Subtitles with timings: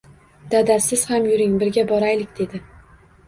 [0.53, 2.63] Dada, siz ham yuring, birga boraylik, dedi